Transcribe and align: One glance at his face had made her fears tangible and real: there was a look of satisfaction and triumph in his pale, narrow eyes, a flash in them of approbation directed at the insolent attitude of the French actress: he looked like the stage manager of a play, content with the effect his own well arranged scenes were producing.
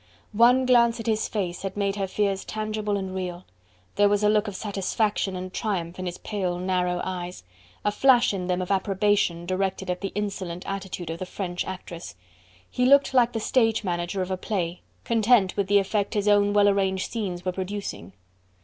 One 0.33 0.65
glance 0.65 0.99
at 0.99 1.05
his 1.05 1.27
face 1.27 1.61
had 1.61 1.77
made 1.77 1.95
her 1.95 2.07
fears 2.07 2.43
tangible 2.43 2.97
and 2.97 3.13
real: 3.13 3.45
there 3.97 4.09
was 4.09 4.23
a 4.23 4.29
look 4.29 4.47
of 4.47 4.55
satisfaction 4.55 5.35
and 5.35 5.53
triumph 5.53 5.99
in 5.99 6.07
his 6.07 6.17
pale, 6.17 6.57
narrow 6.57 7.01
eyes, 7.03 7.43
a 7.85 7.91
flash 7.91 8.33
in 8.33 8.47
them 8.47 8.63
of 8.63 8.71
approbation 8.71 9.45
directed 9.45 9.91
at 9.91 10.01
the 10.01 10.11
insolent 10.15 10.65
attitude 10.67 11.11
of 11.11 11.19
the 11.19 11.27
French 11.27 11.63
actress: 11.65 12.15
he 12.67 12.83
looked 12.83 13.13
like 13.13 13.33
the 13.33 13.39
stage 13.39 13.83
manager 13.83 14.23
of 14.23 14.31
a 14.31 14.37
play, 14.37 14.81
content 15.03 15.55
with 15.55 15.67
the 15.67 15.77
effect 15.77 16.15
his 16.15 16.27
own 16.27 16.51
well 16.51 16.67
arranged 16.67 17.11
scenes 17.11 17.45
were 17.45 17.51
producing. 17.51 18.13